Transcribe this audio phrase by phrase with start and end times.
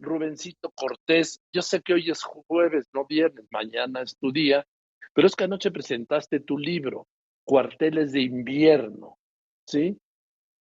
[0.00, 1.40] Rubencito Cortés.
[1.52, 4.66] Yo sé que hoy es jueves, no viernes, mañana es tu día,
[5.14, 7.08] pero es que anoche presentaste tu libro,
[7.44, 9.18] Cuarteles de Invierno,
[9.66, 9.98] ¿sí?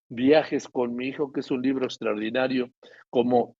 [0.09, 2.71] Viajes con mi hijo, que es un libro extraordinario,
[3.09, 3.55] como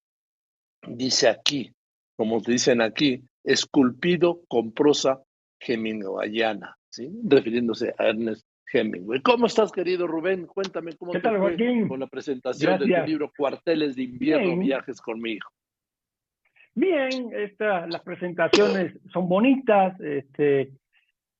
[0.88, 1.74] dice aquí,
[2.16, 5.22] como te dicen aquí, esculpido con prosa
[5.60, 7.10] hemingwayana, ¿sí?
[7.24, 9.22] refiriéndose a Ernest Hemingway.
[9.22, 10.46] ¿Cómo estás, querido Rubén?
[10.46, 15.20] Cuéntame cómo te fue con la presentación de tu libro Cuarteles de Invierno, Viajes con
[15.20, 15.50] mi hijo.
[16.78, 17.32] Bien,
[17.88, 20.74] las presentaciones son bonitas, este,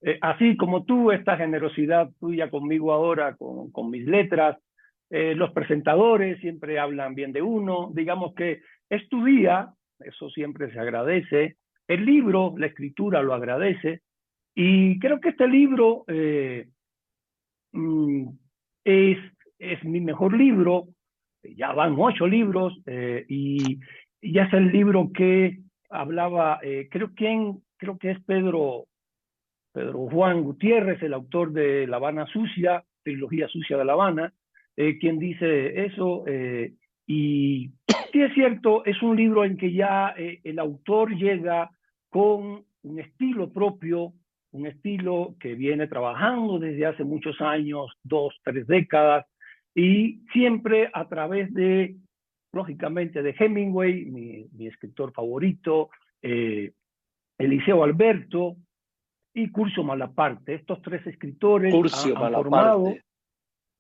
[0.02, 4.58] eh, así como tú, esta generosidad tuya conmigo ahora, con, con mis letras,
[5.10, 10.72] eh, los presentadores siempre hablan bien de uno, digamos que es tu día, eso siempre
[10.72, 11.58] se agradece,
[11.90, 14.04] el libro, la escritura lo agradece,
[14.56, 16.70] y creo que este libro eh,
[17.74, 18.30] mm,
[18.86, 19.18] es,
[19.60, 20.88] es mi mejor libro,
[21.44, 22.74] ya van ocho libros,
[23.28, 23.80] y
[24.22, 27.62] ya es el libro que hablaba, eh, creo, ¿quién?
[27.78, 28.86] creo que es Pedro,
[29.74, 34.34] Pedro Juan Gutiérrez, el autor de La Habana Sucia, Trilogía Sucia de La Habana,
[34.76, 36.24] eh, quien dice eso.
[36.28, 36.74] Eh,
[37.06, 37.72] y
[38.12, 41.70] sí es cierto, es un libro en que ya el autor llega
[42.10, 44.14] con un estilo propio,
[44.52, 49.26] un estilo que viene trabajando desde hace muchos años, dos, tres décadas,
[49.76, 51.98] y siempre a través de
[52.56, 55.90] lógicamente de Hemingway, mi, escritor favorito,
[56.22, 56.72] eh,
[57.38, 58.56] Eliseo Alberto
[59.34, 60.56] y Curcio Malaparte.
[60.56, 62.96] Estos tres escritores Curcio han, formado...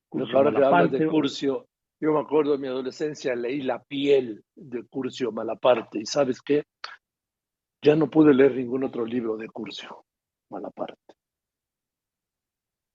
[0.09, 1.67] Curcio ahora de Curcio,
[2.01, 6.63] yo me acuerdo de mi adolescencia, leí La piel de Curcio Malaparte y ¿sabes qué?
[7.81, 10.03] Ya no pude leer ningún otro libro de Curcio
[10.49, 11.15] Malaparte.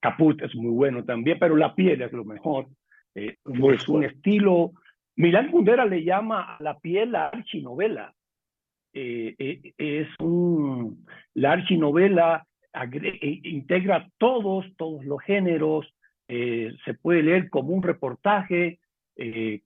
[0.03, 2.67] Caput es muy bueno también, pero La piel es lo mejor.
[3.15, 4.72] Eh, es un estilo
[5.20, 8.14] Milán Kundera le llama a la piel la archinovela.
[8.94, 11.04] Eh, eh, es un,
[11.34, 15.86] la archinovela eh, integra todos, todos los géneros,
[16.26, 18.78] se puede leer como un reportaje,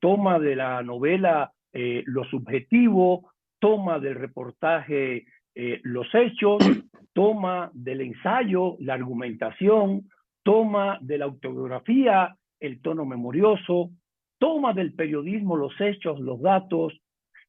[0.01, 5.27] toma de la novela lo subjetivo, toma del reportaje
[5.83, 6.65] los hechos,
[7.13, 10.09] toma del ensayo la argumentación,
[10.43, 13.91] toma de la autobiografía el tono memorioso,
[14.45, 16.93] toma del periodismo los hechos, los datos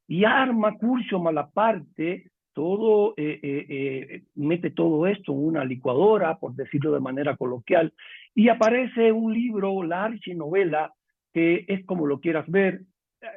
[0.07, 6.55] y arma Curcio Malaparte, todo, eh, eh, eh, mete todo esto en una licuadora, por
[6.55, 7.93] decirlo de manera coloquial,
[8.33, 10.93] y aparece un libro, la archinovela,
[11.33, 12.83] que es como lo quieras ver,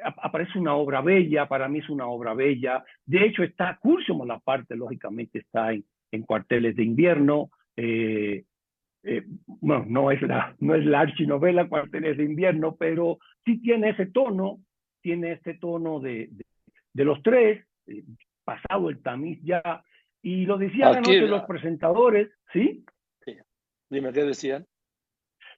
[0.05, 2.85] aparece una obra bella, para mí es una obra bella.
[3.05, 5.83] De hecho, está Curcio Malaparte, lógicamente está en,
[6.13, 8.45] en cuarteles de invierno, eh,
[9.45, 14.07] bueno, no es la, no es la archinovela Cuarteles de invierno, pero sí tiene ese
[14.07, 14.59] tono,
[15.01, 16.29] tiene este tono de,
[16.93, 18.03] de, los tres, eh,
[18.43, 19.83] pasado el tamiz ya,
[20.21, 22.83] y lo decían anoche los presentadores, ¿sí?
[23.23, 23.37] ¿sí?
[23.89, 24.65] Dime, ¿qué decían?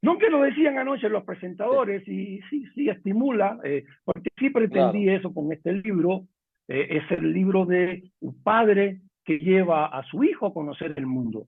[0.03, 5.09] No que lo decían anoche los presentadores, y sí, sí estimula, eh, porque sí pretendí
[5.09, 6.27] eso con este libro,
[6.67, 11.47] es el libro de un padre que lleva a su hijo a conocer el mundo.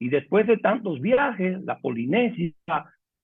[0.00, 2.54] Y después de tantos viajes, la Polinesia,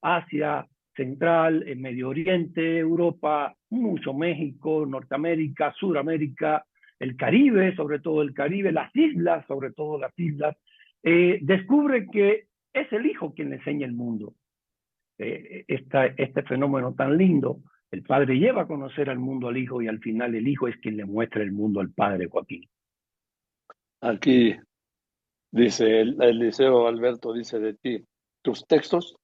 [0.02, 6.66] Asia Central, el Medio Oriente, Europa, mucho México, Norteamérica, Suramérica,
[6.98, 10.54] el Caribe, sobre todo el Caribe, las islas, sobre todo las islas,
[11.02, 14.34] eh, descubre que es el hijo quien le enseña el mundo.
[15.18, 17.60] Eh, este fenómeno tan lindo,
[17.90, 20.76] el padre lleva a conocer al mundo al hijo y al final el hijo es
[20.76, 22.68] quien le muestra el mundo al padre, Joaquín.
[24.02, 24.54] Aquí
[25.50, 28.04] Dice el, Eliseo Alberto, dice de ti,
[28.42, 29.16] tus textos,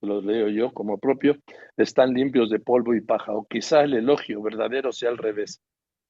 [0.00, 1.36] los leo yo como propio,
[1.76, 5.60] están limpios de polvo y paja, o quizá el elogio verdadero sea al revés.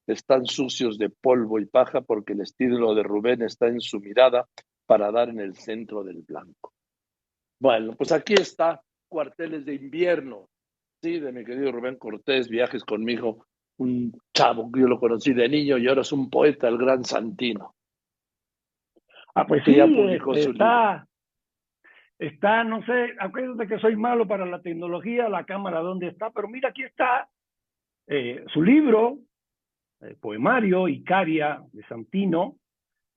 [0.07, 4.47] Están sucios de polvo y paja porque el estilo de Rubén está en su mirada
[4.85, 6.73] para dar en el centro del blanco.
[7.59, 10.49] Bueno, pues aquí está, cuarteles de invierno,
[11.01, 13.45] sí, de mi querido Rubén Cortés, viajes conmigo,
[13.77, 17.05] un chavo que yo lo conocí de niño y ahora es un poeta, el gran
[17.05, 17.75] Santino.
[19.35, 19.75] Ah, pues sí,
[20.35, 21.07] está,
[22.19, 26.47] está, no sé, acuérdate que soy malo para la tecnología, la cámara dónde está, pero
[26.47, 27.27] mira, aquí está
[28.07, 29.17] eh, su libro,
[30.01, 32.57] el poemario Icaria de Santino.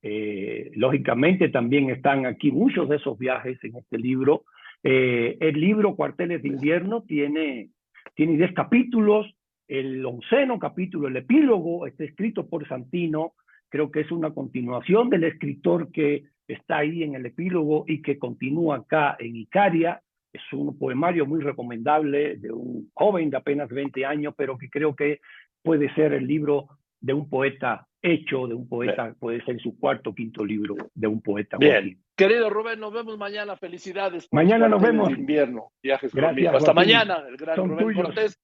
[0.03, 4.45] Eh, lógicamente también están aquí muchos de esos viajes en este libro.
[4.83, 7.71] Eh, el libro Cuarteles de Invierno tiene,
[8.15, 9.27] tiene 10 capítulos,
[9.67, 13.33] el onceno capítulo, el epílogo, está escrito por Santino,
[13.69, 18.19] Creo que es una continuación del escritor que está ahí en el epílogo y que
[18.19, 20.01] continúa acá en Icaria.
[20.33, 24.95] Es un poemario muy recomendable de un joven de apenas 20 años, pero que creo
[24.95, 25.21] que
[25.63, 26.69] puede ser el libro
[27.01, 31.07] de un poeta hecho, de un poeta, puede ser su cuarto o quinto libro, de
[31.07, 31.57] un poeta.
[31.57, 33.57] Bien, querido Rubén, nos vemos mañana.
[33.57, 34.29] Felicidades.
[34.33, 35.11] Mañana nos vemos.
[35.11, 38.39] Invierno, viajes Gracias, Hasta mañana, el gran Rubén Cortés.